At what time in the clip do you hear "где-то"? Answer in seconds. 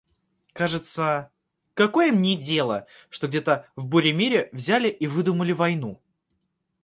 3.27-3.67